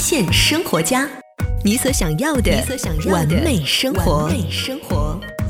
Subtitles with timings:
[0.00, 1.06] 现生活家，
[1.62, 2.50] 你所想要的
[3.10, 4.30] 完美生活。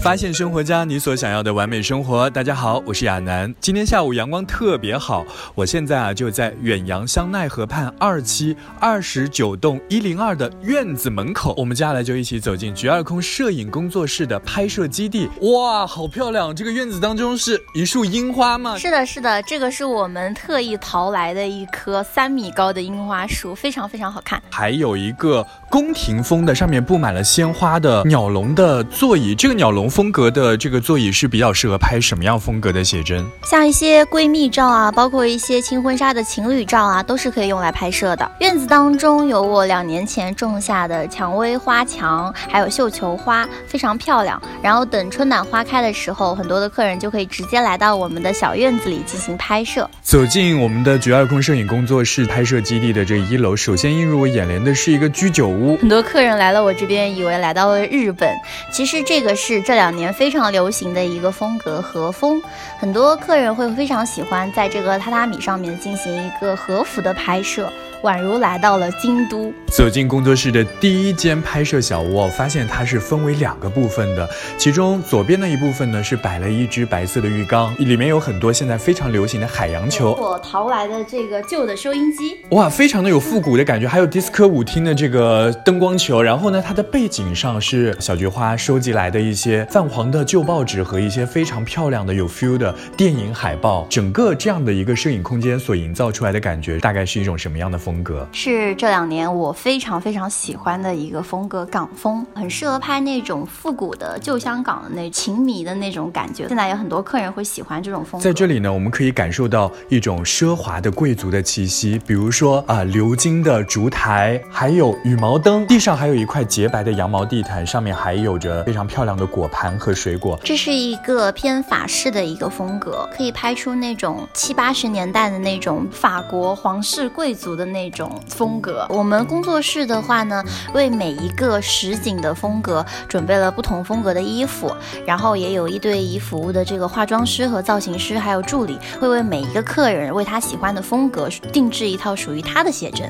[0.00, 2.30] 发现生活家，你所想要的完美生活。
[2.30, 3.52] 大家好，我是亚楠。
[3.60, 5.26] 今天下午阳光特别好，
[5.56, 11.52] 我现在啊就在远洋香奈河畔二期二十九栋一零二的院子门口。
[11.58, 15.28] 我们接下来就一起走进菊二空摄影工作室的拍摄基地。
[15.40, 16.54] 哇，好漂亮！
[16.54, 18.78] 这个院子当中是一束樱花吗？
[18.78, 24.40] 是的，是的，这个是我们特意淘来的一棵三米高的樱花树，非常非常好看。
[24.48, 29.34] 还有一个宫廷风的，上面布满了鲜花的鸟笼的座椅。
[29.34, 29.88] 这个鸟笼。
[29.98, 33.26] 风格的这个座椅是比较适合拍什么样风格的写真？
[33.42, 38.30] 像一些闺蜜照啊，包括一些轻婚纱的情侣照啊，都是可以用来拍摄的。
[38.38, 44.40] 院子当中有我两年前种下的蔷薇花墙，还有绣球花，非常漂亮。
[44.62, 49.90] 然后等春暖花开的时候，很多的客人就可以直接来到我们的小院子里进行拍摄。
[50.00, 55.76] 走进我们的绝二空摄影工作室拍摄基地的这一楼，首先映入我眼帘的是一个居酒屋。
[55.78, 58.32] 很多客人来了我这边，以为来到了日本，
[58.70, 59.77] 其实这个是这。
[59.78, 62.42] 两年非常流行的一个风格和风，
[62.80, 67.70] 很多客人会非常喜欢在这个榻榻米上面进行一个和服的拍摄。
[68.04, 69.52] 宛如来到了京都。
[69.66, 74.28] 走进工作室的第一间拍摄小屋，发现它是分为两个部分的。
[74.56, 80.12] 其中左边的一部分呢，是摆了一只白色的浴缸，里面有很多现在非常流行的海洋球。
[80.14, 83.88] 我淘来的这个旧的收音机，哇，非常的有复古的感觉。
[83.88, 86.22] 还有迪斯科舞厅的这个灯光球。
[86.22, 93.86] 然后呢，它的背景上是小菊花收集来的一些泛黄的旧报纸和一些非常漂亮的有 feel 的电影海报。
[93.90, 97.98] 整个这样的一个摄影空间所营造出来的感觉，大概是一种什么样的风？
[98.02, 106.46] 格是这两年我非常非常喜欢的一个风格，港风，很适合拍那种复古的旧香港的那情迷的那种感觉。
[106.46, 108.24] 现在有很多客人会喜欢这种风格。
[108.24, 120.38] 在这里呢，我们可以感受到一种奢华的贵族的气息，比如说啊，鎏金的烛台，还有羽毛灯，地上还有一块洁白的羊毛地毯，上面还有着非常漂亮的果盘和水果。
[120.44, 127.78] 这是一个偏法式的一个风格，可以拍出那种七八十年代的那种法国皇室贵族的那。
[127.78, 130.42] 那种风格，我们工作室的话呢，
[130.74, 134.74] 为每一个实景的风格准备了不同风格的衣服，
[135.06, 143.08] 然后也有一对以服务的这个化妆师和造型师，还有助理，会为每一个客人为他喜欢的风格定制一套属于他的写真。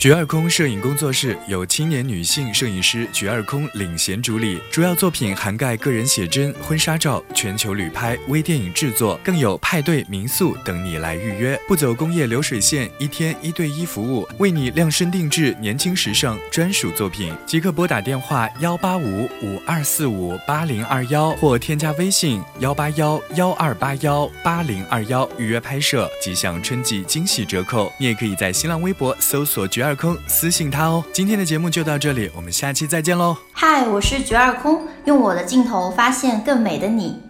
[0.00, 27.92] 菊二空摄影工作室由青年女性摄影师菊二空领衔主理，主要作品涵盖个人写真、婚纱照、全球旅拍、微电影制作，更有派对、民宿等你来预约，不走工业流水线，一天一对一服务，为你量身定制年轻时尚专属作品，即刻拨打电话幺八五五二四五八零二幺或添加微信幺八幺幺二八幺八零二幺预约拍摄，即享春季惊喜折扣。
[27.98, 29.89] 你也可以在新浪微博搜索菊二。
[29.90, 31.04] 二空私信他哦。
[31.12, 33.36] 今天的节目就到这里，我们下期再见喽。
[33.50, 37.20] 嗨，我是绝二空，用我的镜头发现更美的你。